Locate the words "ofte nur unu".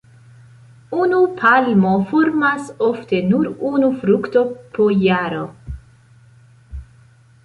2.87-3.89